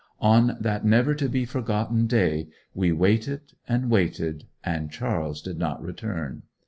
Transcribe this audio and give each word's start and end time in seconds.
On 0.19 0.57
that 0.59 0.83
never 0.83 1.13
to 1.13 1.29
be 1.29 1.45
forgotten 1.45 2.07
day 2.07 2.47
we 2.73 2.91
waited 2.91 3.53
and 3.67 3.87
waited, 3.91 4.45
and 4.63 4.89
Charles 4.91 5.43
did 5.43 5.59
not 5.59 5.79
return. 5.83 6.41